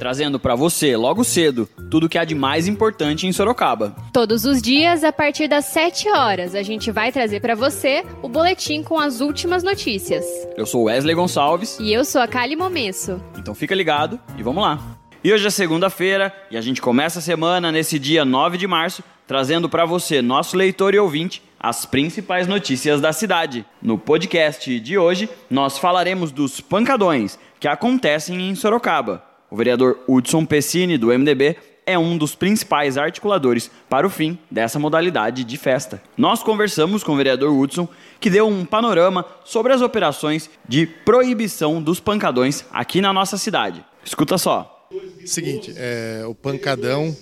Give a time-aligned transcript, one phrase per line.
[0.00, 3.94] trazendo para você, logo cedo, tudo o que há de mais importante em Sorocaba.
[4.14, 8.28] Todos os dias, a partir das 7 horas, a gente vai trazer para você o
[8.28, 10.24] boletim com as últimas notícias.
[10.56, 11.78] Eu sou Wesley Gonçalves.
[11.78, 13.22] E eu sou a Kali Momesso.
[13.36, 14.80] Então fica ligado e vamos lá.
[15.22, 19.04] E hoje é segunda-feira e a gente começa a semana nesse dia 9 de março,
[19.26, 23.66] trazendo para você, nosso leitor e ouvinte, as principais notícias da cidade.
[23.82, 29.28] No podcast de hoje, nós falaremos dos pancadões que acontecem em Sorocaba.
[29.50, 34.78] O vereador Hudson Pessini, do MDB, é um dos principais articuladores para o fim dessa
[34.78, 36.00] modalidade de festa.
[36.16, 37.88] Nós conversamos com o vereador Hudson,
[38.20, 43.84] que deu um panorama sobre as operações de proibição dos pancadões aqui na nossa cidade.
[44.04, 44.88] Escuta só.
[45.24, 47.16] Seguinte, é, o pancadão,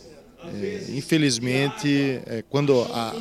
[0.54, 3.14] é, infelizmente, é, quando a,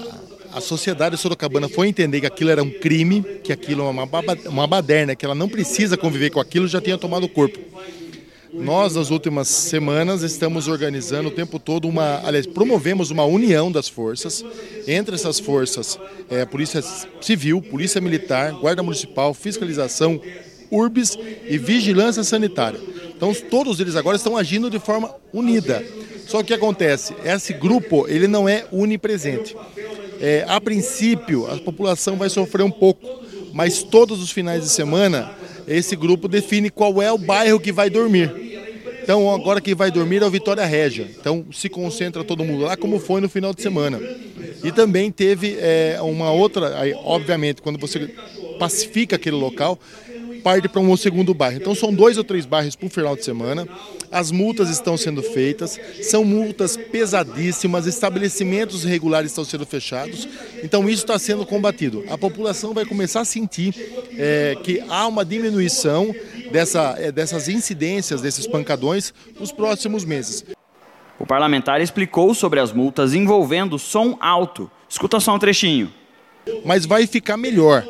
[0.53, 4.07] a sociedade sorocabana foi entender que aquilo era um crime, que aquilo é uma,
[4.49, 7.59] uma baderna, que ela não precisa conviver com aquilo, já tinha tomado o corpo.
[8.53, 12.21] Nós, nas últimas semanas, estamos organizando o tempo todo uma.
[12.25, 14.43] Aliás, promovemos uma união das forças.
[14.87, 16.81] Entre essas forças, é, Polícia
[17.21, 20.21] Civil, Polícia Militar, Guarda Municipal, Fiscalização,
[20.71, 21.17] URBS
[21.47, 22.79] e Vigilância Sanitária.
[23.15, 25.83] Então todos eles agora estão agindo de forma unida.
[26.27, 27.15] Só que o que acontece?
[27.23, 29.55] Esse grupo ele não é unipresente.
[30.19, 33.07] É, a princípio, a população vai sofrer um pouco,
[33.53, 35.31] mas todos os finais de semana,
[35.67, 38.31] esse grupo define qual é o bairro que vai dormir.
[39.03, 41.07] Então, agora quem vai dormir é o Vitória Régia.
[41.17, 44.01] Então, se concentra todo mundo lá, como foi no final de semana.
[44.61, 48.09] E também teve é, uma outra, aí, obviamente, quando você
[48.59, 49.79] pacifica aquele local,
[50.47, 51.57] parte para um segundo bairro.
[51.57, 53.67] Então são dois ou três bairros por final de semana.
[54.09, 60.25] As multas estão sendo feitas, são multas pesadíssimas, estabelecimentos regulares estão sendo fechados.
[60.63, 62.05] Então isso está sendo combatido.
[62.09, 63.75] A população vai começar a sentir
[64.17, 66.15] é, que há uma diminuição
[66.49, 70.45] dessa, é, dessas incidências, desses pancadões, nos próximos meses.
[71.19, 74.71] O parlamentar explicou sobre as multas envolvendo som alto.
[74.87, 75.91] Escuta só um trechinho.
[76.63, 77.85] Mas vai ficar melhor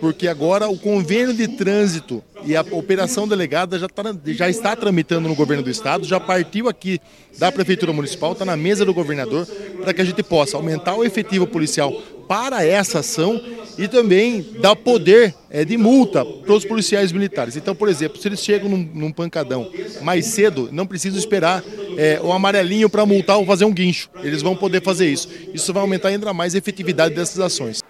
[0.00, 5.28] porque agora o convênio de trânsito e a operação delegada já, tá, já está tramitando
[5.28, 7.00] no governo do estado, já partiu aqui
[7.38, 9.46] da prefeitura municipal, está na mesa do governador,
[9.82, 11.92] para que a gente possa aumentar o efetivo policial
[12.28, 13.40] para essa ação
[13.78, 17.56] e também dar poder é, de multa para os policiais militares.
[17.56, 19.70] Então, por exemplo, se eles chegam num, num pancadão
[20.02, 21.64] mais cedo, não precisam esperar
[21.96, 24.10] é, o amarelinho para multar ou fazer um guincho.
[24.22, 25.28] Eles vão poder fazer isso.
[25.54, 27.80] Isso vai aumentar ainda mais a efetividade dessas ações.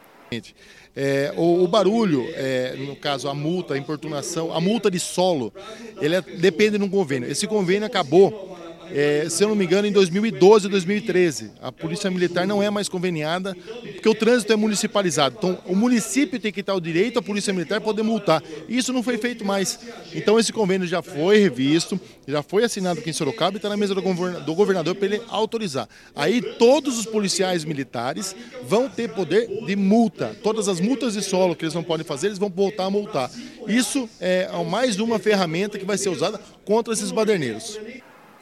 [1.00, 5.52] É, o, o, barulho, é, no caso a multa, a importunação, a multa de solo,
[6.00, 7.30] ele é, depende de um convênio.
[7.30, 8.57] Esse convênio acabou
[8.90, 11.50] é, se eu não me engano, em 2012 e 2013.
[11.60, 13.54] A Polícia Militar não é mais conveniada,
[13.94, 15.36] porque o trânsito é municipalizado.
[15.38, 18.42] Então, o município tem que dar o direito à Polícia Militar poder multar.
[18.68, 19.78] Isso não foi feito mais.
[20.14, 23.76] Então, esse convênio já foi revisto, já foi assinado aqui em Sorocaba e está na
[23.76, 25.88] mesa do governador para ele autorizar.
[26.14, 28.34] Aí, todos os policiais militares
[28.64, 30.36] vão ter poder de multa.
[30.42, 33.30] Todas as multas de solo que eles não podem fazer, eles vão voltar a multar.
[33.66, 37.78] Isso é mais uma ferramenta que vai ser usada contra esses baderneiros.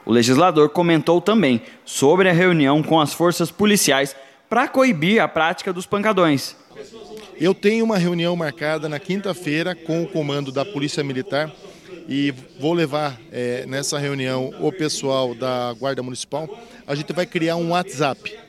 [0.07, 4.15] O legislador comentou também sobre a reunião com as forças policiais
[4.49, 6.55] para coibir a prática dos pancadões.
[7.37, 11.51] Eu tenho uma reunião marcada na quinta-feira com o comando da Polícia Militar
[12.07, 16.47] e vou levar é, nessa reunião o pessoal da Guarda Municipal.
[16.87, 18.46] A gente vai criar um WhatsApp.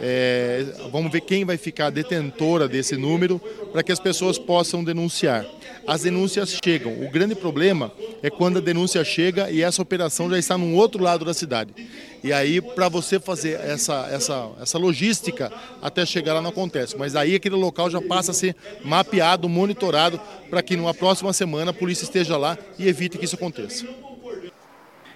[0.00, 3.40] É, vamos ver quem vai ficar detentora desse número
[3.72, 5.44] para que as pessoas possam denunciar
[5.88, 6.92] as denúncias chegam.
[7.02, 7.90] O grande problema
[8.22, 11.72] é quando a denúncia chega e essa operação já está num outro lado da cidade.
[12.22, 15.50] E aí, para você fazer essa, essa, essa logística
[15.80, 16.94] até chegar lá não acontece.
[16.98, 18.54] Mas aí aquele local já passa a ser
[18.84, 23.36] mapeado, monitorado, para que numa próxima semana a polícia esteja lá e evite que isso
[23.36, 23.86] aconteça.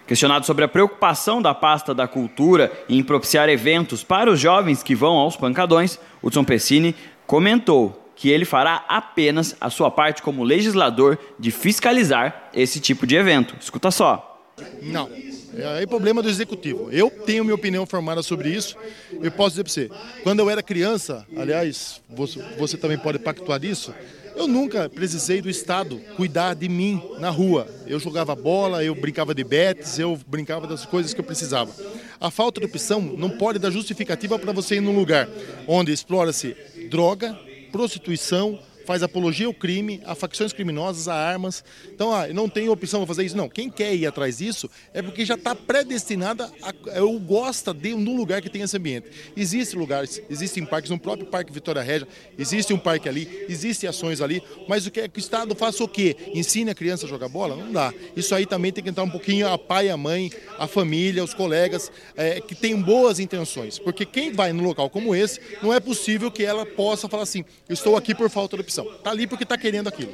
[0.07, 4.95] Questionado sobre a preocupação da pasta da cultura em propiciar eventos para os jovens que
[4.95, 6.95] vão aos pancadões, Hudson Pessini
[7.27, 13.17] comentou que ele fará apenas a sua parte como legislador de fiscalizar esse tipo de
[13.17, 13.57] evento.
[13.61, 14.29] Escuta só.
[14.83, 15.09] Não.
[15.55, 16.89] É problema do executivo.
[16.91, 18.77] Eu tenho minha opinião formada sobre isso.
[19.21, 23.63] Eu posso dizer para você, quando eu era criança, aliás, você, você também pode pactuar
[23.65, 23.95] isso,
[24.35, 27.67] Eu nunca precisei do Estado cuidar de mim na rua.
[27.87, 31.73] Eu jogava bola, eu brincava de betes, eu brincava das coisas que eu precisava.
[32.21, 35.29] A falta de opção não pode dar justificativa para você ir num lugar
[35.67, 36.57] onde explora-se
[36.89, 37.39] droga,
[37.71, 41.65] prostituição, faz apologia ao crime, a facções criminosas, a armas.
[41.87, 43.37] Então, ah, não tem opção para fazer isso.
[43.37, 47.95] Não, quem quer ir atrás disso é porque já está predestinada, a, ou gosta de
[47.95, 49.09] um lugar que tem esse ambiente.
[49.37, 52.09] Existem lugares, existem parques, no próprio Parque Vitória Régia,
[52.39, 55.83] existe um parque ali, existem ações ali, mas o que é que o Estado faça
[55.83, 56.17] o quê?
[56.35, 57.57] Ensine a criança a jogar bola?
[57.57, 57.93] Não dá.
[58.17, 61.35] Isso aí também tem que entrar um pouquinho a pai, a mãe, a família, os
[61.35, 63.79] colegas, é, que têm boas intenções.
[63.79, 67.45] Porque quem vai num local como esse, não é possível que ela possa falar assim,
[67.69, 68.97] estou aqui por falta de opção.
[68.97, 70.13] Está ali porque está querendo aquilo.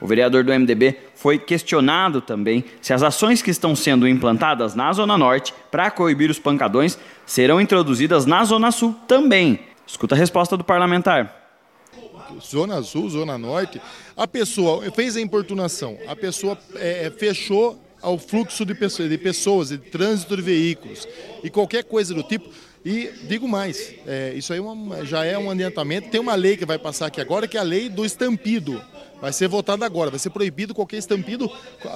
[0.00, 4.92] O vereador do MDB foi questionado também se as ações que estão sendo implantadas na
[4.92, 9.60] Zona Norte para coibir os pancadões serão introduzidas na Zona Sul também.
[9.86, 11.40] Escuta a resposta do parlamentar.
[12.40, 13.80] Zona Sul, Zona Norte,
[14.16, 20.36] a pessoa fez a importunação, a pessoa é, fechou ao fluxo de pessoas, de trânsito
[20.36, 21.06] de veículos
[21.42, 22.50] e qualquer coisa do tipo,
[22.84, 26.10] e digo mais, é, isso aí é uma, já é um adiantamento.
[26.10, 28.82] Tem uma lei que vai passar aqui agora, que é a lei do estampido.
[29.20, 31.48] Vai ser votada agora, vai ser proibido qualquer estampido,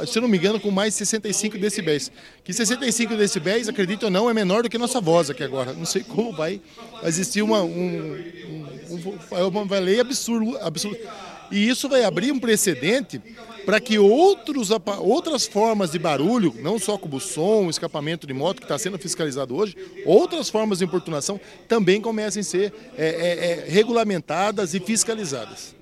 [0.06, 2.12] se não me engano, com mais de 65 decibéis.
[2.44, 5.72] Que 65 decibéis, acredito ou não, é menor do que nossa voz aqui agora.
[5.72, 6.60] Não sei como vai
[7.02, 8.16] existir uma, um,
[8.90, 10.64] um, uma lei absurda.
[10.64, 10.98] Absurdo.
[11.50, 13.20] E isso vai abrir um precedente
[13.66, 14.70] para que outros,
[15.00, 19.54] outras formas de barulho, não só como som, escapamento de moto que está sendo fiscalizado
[19.54, 19.76] hoje,
[20.06, 25.75] outras formas de importunação também comecem a ser é, é, é, regulamentadas e fiscalizadas.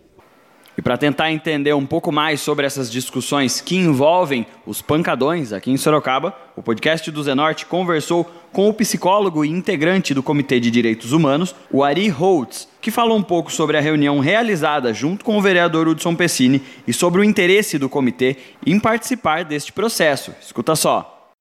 [0.84, 5.78] Para tentar entender um pouco mais sobre essas discussões que envolvem os pancadões aqui em
[5.78, 11.12] Sorocaba, o podcast do Zenorte conversou com o psicólogo e integrante do Comitê de Direitos
[11.12, 15.40] Humanos, o Ari Holtz, que falou um pouco sobre a reunião realizada junto com o
[15.40, 18.36] vereador Hudson Pessini e sobre o interesse do comitê
[18.66, 20.34] em participar deste processo.
[20.38, 21.32] Escuta só.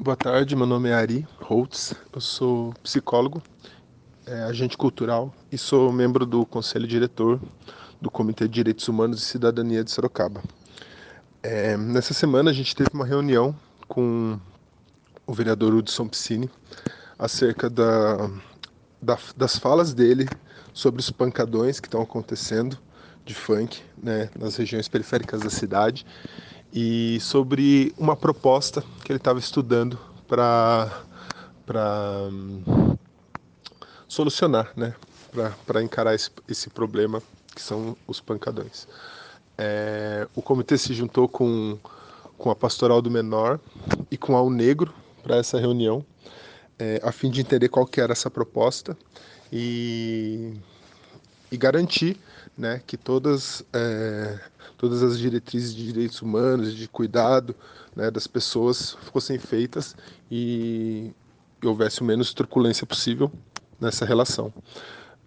[0.00, 3.42] Boa tarde, meu nome é Ari Holtz, eu sou psicólogo,
[4.26, 7.38] é, agente cultural e sou membro do conselho diretor
[8.00, 10.42] do Comitê de Direitos Humanos e Cidadania de Sorocaba.
[11.42, 13.54] É, nessa semana a gente teve uma reunião
[13.86, 14.38] com
[15.26, 16.50] o vereador Hudson Piscine
[17.18, 18.30] acerca da,
[19.00, 20.28] da, das falas dele
[20.72, 22.78] sobre os pancadões que estão acontecendo
[23.24, 26.06] de funk né, nas regiões periféricas da cidade
[26.72, 30.92] e sobre uma proposta que ele estava estudando para
[32.30, 32.96] um,
[34.06, 34.94] solucionar, né,
[35.66, 37.22] para encarar esse, esse problema
[37.56, 38.86] que são os pancadões.
[39.56, 41.78] É, o comitê se juntou com,
[42.36, 43.58] com a Pastoral do Menor
[44.10, 46.04] e com a Negro para essa reunião,
[46.78, 48.94] é, a fim de entender qual que era essa proposta
[49.50, 50.52] e,
[51.50, 52.18] e garantir
[52.56, 54.38] né, que todas, é,
[54.76, 57.56] todas as diretrizes de direitos humanos, de cuidado
[57.94, 59.96] né, das pessoas fossem feitas
[60.30, 61.10] e,
[61.62, 63.32] e houvesse o menos truculência possível
[63.80, 64.52] nessa relação.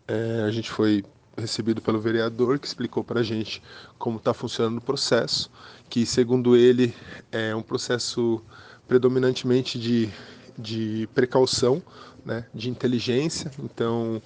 [0.07, 1.03] É, a gente foi
[1.39, 3.61] recebido pelo vereador, que explicou para a gente
[3.97, 5.49] como está funcionando o processo,
[5.89, 6.93] que, segundo ele,
[7.31, 8.41] é um processo
[8.87, 10.09] predominantemente de,
[10.57, 11.81] de precaução,
[12.25, 14.21] né, de inteligência, então,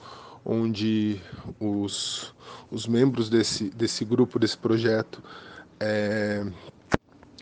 [0.46, 1.22] onde
[1.60, 2.34] os,
[2.72, 5.22] os membros desse, desse grupo, desse projeto,
[5.80, 6.46] é,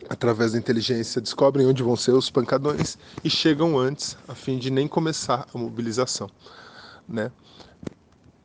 [0.09, 4.69] através da inteligência, descobrem onde vão ser os pancadões e chegam antes, a fim de
[4.69, 6.29] nem começar a mobilização.
[7.07, 7.31] Né?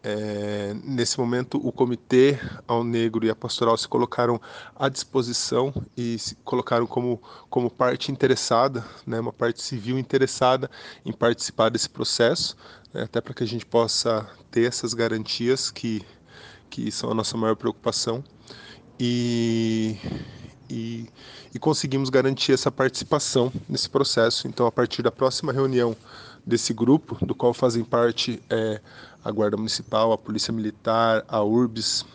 [0.09, 4.41] É, nesse momento, o Comitê ao Negro e a Pastoral se colocaram
[4.77, 7.21] à disposição e se colocaram como,
[7.51, 10.71] como parte interessada, né, uma parte civil interessada
[11.05, 12.57] em participar desse processo,
[12.95, 16.01] né, até para que a gente possa ter essas garantias que,
[16.71, 18.23] que são a nossa maior preocupação.
[19.01, 19.97] E,
[20.69, 21.07] e,
[21.55, 24.49] e conseguimos garantir essa participação nesse processo.
[24.49, 25.97] Então, a partir da próxima reunião
[26.45, 28.81] desse grupo, do qual fazem parte é,
[29.25, 32.07] a Guarda Municipal, a Polícia Militar, a URBS,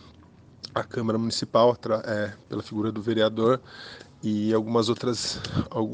[0.73, 3.59] a Câmara Municipal, é, pela figura do vereador
[4.23, 5.39] e algumas outras,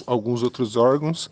[0.05, 1.29] alguns outros órgãos.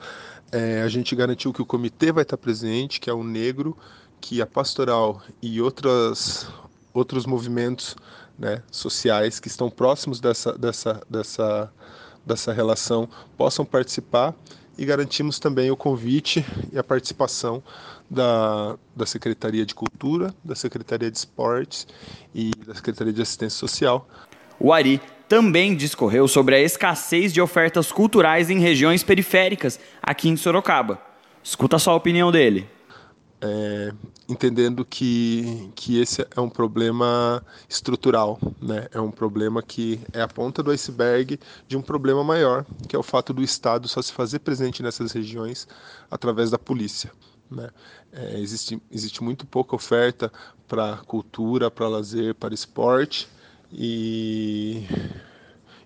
[0.51, 3.77] É, a gente garantiu que o comitê vai estar presente, que é o Negro,
[4.20, 6.48] que a Pastoral e outras,
[6.94, 7.96] outros movimentos
[8.38, 11.72] né, sociais que estão próximos dessa, dessa, dessa,
[12.25, 14.34] dessa relação possam participar
[14.77, 17.63] e garantimos também o convite e a participação
[18.10, 21.88] da, da Secretaria de Cultura, da Secretaria de Esportes
[22.34, 24.08] e da Secretaria de Assistência Social.
[24.60, 30.38] O Ari também discorreu sobre a escassez de ofertas culturais em regiões periféricas aqui em
[30.38, 31.01] Sorocaba.
[31.44, 32.70] Escuta só a opinião dele.
[33.46, 33.94] É,
[34.28, 38.88] entendendo que, que esse é um problema estrutural, né?
[38.92, 43.00] é um problema que é a ponta do iceberg de um problema maior, que é
[43.00, 45.68] o fato do Estado só se fazer presente nessas regiões
[46.10, 47.12] através da polícia.
[47.50, 47.70] Né?
[48.12, 50.32] É, existe, existe muito pouca oferta
[50.68, 53.30] para cultura, para lazer, para esporte
[53.72, 54.88] e,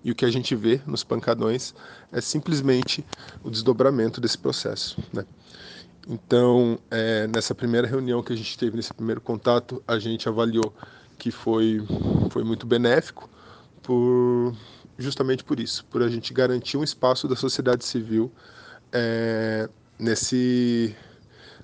[0.01, 1.75] e o que a gente vê nos pancadões
[2.09, 3.05] é simplesmente
[3.43, 4.97] o desdobramento desse processo.
[5.11, 5.25] Né?
[6.07, 10.73] Então, é, nessa primeira reunião que a gente teve, nesse primeiro contato, a gente avaliou
[11.17, 11.85] que foi,
[12.31, 13.29] foi muito benéfico,
[13.83, 14.55] por,
[14.97, 18.31] justamente por isso, por a gente garantir um espaço da sociedade civil
[18.91, 20.95] é, nesse,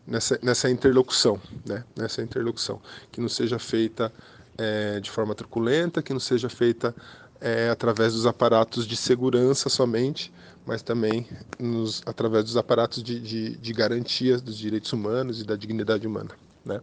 [0.06, 1.84] nessa, nessa interlocução, né?
[1.96, 4.12] nessa interlocução, que não seja feita
[4.58, 6.96] é, de forma truculenta, que não seja feita
[7.46, 10.34] é, através dos aparatos de segurança somente,
[10.66, 11.28] mas também
[11.60, 16.32] nos, através dos aparatos de, de, de garantia dos direitos humanos e da dignidade humana.
[16.66, 16.82] Né?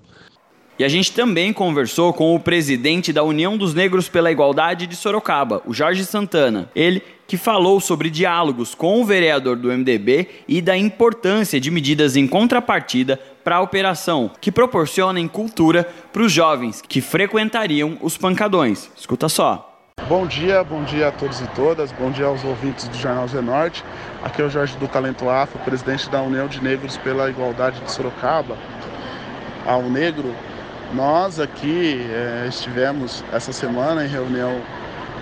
[0.79, 4.95] E a gente também conversou com o presidente da União dos Negros pela Igualdade de
[4.95, 6.71] Sorocaba, o Jorge Santana.
[6.77, 12.15] Ele que falou sobre diálogos com o vereador do MDB e da importância de medidas
[12.15, 18.91] em contrapartida para a operação, que proporcionem cultura para os jovens que frequentariam os pancadões.
[18.97, 19.72] Escuta só.
[20.09, 23.85] Bom dia, bom dia a todos e todas, bom dia aos ouvintes do Jornal Zenorte.
[24.23, 27.91] Aqui é o Jorge do Talento Afro, presidente da União de Negros pela Igualdade de
[27.91, 28.59] Sorocaba.
[29.65, 30.35] Ao Negro,
[30.93, 34.61] nós aqui é, estivemos essa semana em reunião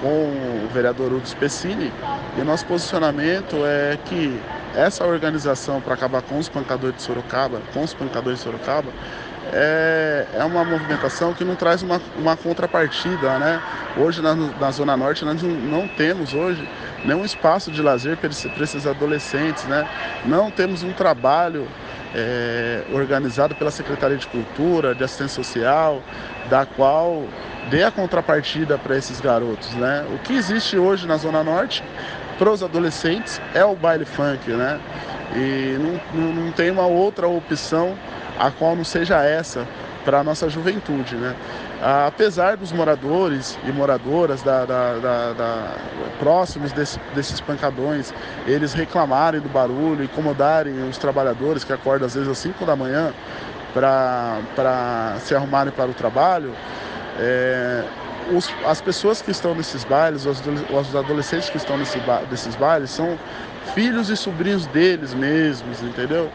[0.00, 1.92] com o vereador Udo Spessini
[2.38, 4.40] e nosso posicionamento é que
[4.74, 8.90] essa organização para acabar com os pancadores de Sorocaba, com os pancadores de Sorocaba,
[9.52, 13.60] é, é uma movimentação que não traz uma, uma contrapartida, né?
[13.96, 16.68] Hoje na, na Zona Norte nós não, não temos hoje
[17.04, 19.88] nenhum espaço de lazer para esses adolescentes, né?
[20.24, 21.66] Não temos um trabalho
[22.14, 26.02] é, organizado pela Secretaria de Cultura, de Assistência Social,
[26.48, 27.24] da qual
[27.70, 30.04] dê a contrapartida para esses garotos, né?
[30.12, 31.82] O que existe hoje na Zona Norte
[32.38, 34.80] para os adolescentes é o baile funk, né?
[35.34, 37.94] E não, não, não tem uma outra opção
[38.38, 39.66] a qual não seja essa
[40.04, 41.16] para a nossa juventude.
[41.16, 41.34] Né?
[42.06, 44.94] Apesar dos moradores e moradoras da, da,
[45.32, 45.74] da,
[46.18, 48.12] próximos desse, desses pancadões,
[48.46, 53.12] eles reclamarem do barulho, incomodarem os trabalhadores que acordam às vezes às 5 da manhã
[53.72, 56.52] para se arrumarem para o trabalho,
[57.18, 57.84] é,
[58.32, 61.98] os, as pessoas que estão nesses bailes, os, os adolescentes que estão nesse,
[62.58, 63.18] bailes, são
[63.74, 66.30] filhos e sobrinhos deles mesmos, entendeu?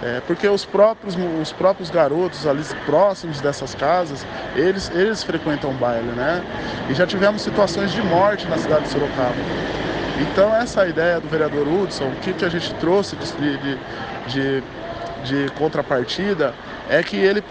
[0.00, 4.24] É, porque os próprios, os próprios garotos ali próximos dessas casas,
[4.54, 6.42] eles, eles frequentam baile, né?
[6.88, 9.34] E já tivemos situações de morte na cidade de Sorocaba.
[10.20, 13.78] Então essa ideia do vereador Hudson, o que, que a gente trouxe de, de,
[14.28, 14.62] de,
[15.24, 16.54] de contrapartida,
[16.88, 17.42] é que ele,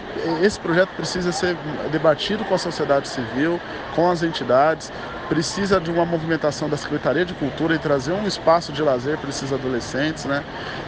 [0.42, 1.56] esse projeto precisa ser
[1.92, 3.60] debatido com a sociedade civil,
[3.94, 4.90] com as entidades,
[5.28, 9.28] precisa de uma movimentação da Secretaria de Cultura e trazer um espaço de lazer para
[9.28, 10.42] esses adolescentes, né?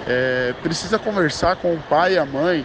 [0.06, 2.64] É, precisa conversar com o pai e a mãe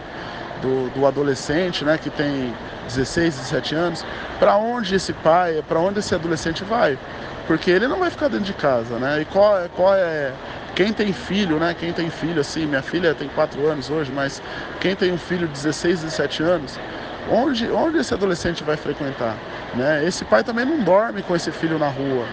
[0.62, 2.52] do, do adolescente, né, que tem
[2.88, 4.06] 16, 17 anos,
[4.38, 6.98] para onde esse pai, para onde esse adolescente vai,
[7.46, 9.20] porque ele não vai ficar dentro de casa, né?
[9.20, 10.32] E qual, é, qual é
[10.74, 11.74] quem tem filho, né?
[11.78, 14.42] Quem tem filho, assim, minha filha tem 4 anos hoje, mas
[14.80, 16.78] quem tem um filho de 16, 17 anos,
[17.30, 19.36] onde, onde esse adolescente vai frequentar?
[19.74, 20.04] Né?
[20.04, 22.26] Esse pai também não dorme com esse filho na rua.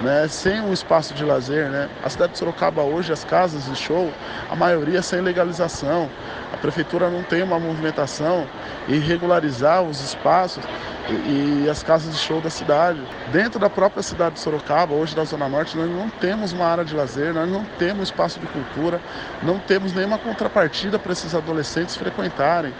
[0.00, 1.68] Né, sem um espaço de lazer.
[1.68, 1.88] Né?
[2.04, 4.08] A cidade de Sorocaba hoje, as casas de show,
[4.48, 6.08] a maioria sem legalização.
[6.52, 8.46] A prefeitura não tem uma movimentação
[8.86, 10.62] e regularizar os espaços
[11.08, 13.00] e, e, as casas de show da cidade.
[13.32, 16.84] Dentro da própria cidade de Sorocaba, hoje da Zona Norte, nós não temos uma área
[16.84, 19.00] de lazer, nós não temos espaço de cultura,
[19.42, 22.72] não temos nenhuma contrapartida para esses adolescentes frequentarem.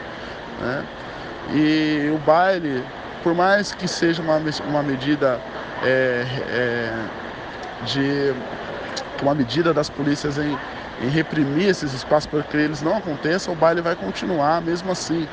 [0.61, 0.85] Né?
[1.51, 2.85] E o baile,
[3.23, 5.41] por mais que seja uma, uma medida
[5.83, 6.93] é, é,
[7.85, 8.35] de
[9.23, 10.57] uma medida das polícias em,
[11.03, 15.27] em reprimir esses espaços para que eles não aconteçam, o baile vai continuar mesmo assim.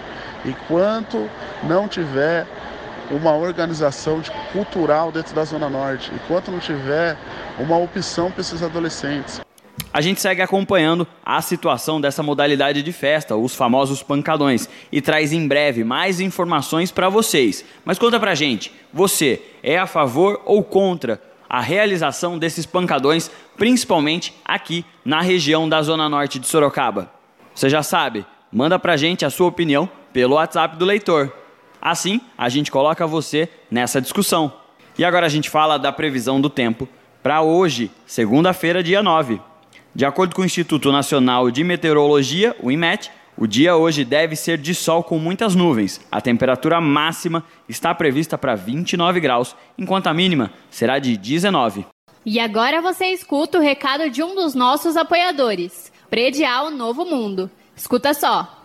[0.45, 1.29] Enquanto
[1.63, 2.45] não tiver
[3.11, 7.15] uma organização cultural dentro da Zona Norte, enquanto não tiver
[7.59, 9.44] uma opção para esses adolescentes.
[9.95, 15.31] A gente segue acompanhando a situação dessa modalidade de festa, os famosos pancadões, e traz
[15.31, 17.63] em breve mais informações para vocês.
[17.85, 24.35] Mas conta pra gente, você é a favor ou contra a realização desses pancadões, principalmente
[24.43, 27.09] aqui na região da Zona Norte de Sorocaba?
[27.53, 31.31] Você já sabe, manda pra gente a sua opinião pelo WhatsApp do leitor.
[31.81, 34.51] Assim, a gente coloca você nessa discussão.
[34.97, 36.85] E agora a gente fala da previsão do tempo
[37.23, 39.39] para hoje, segunda-feira, dia 9.
[39.95, 44.57] De acordo com o Instituto Nacional de Meteorologia, o IMET, O dia hoje deve ser
[44.57, 45.99] de sol com muitas nuvens.
[46.09, 51.85] A temperatura máxima está prevista para 29 graus, enquanto a mínima será de 19.
[52.25, 57.51] E agora você escuta o recado de um dos nossos apoiadores, Predial Novo Mundo.
[57.75, 58.64] Escuta só.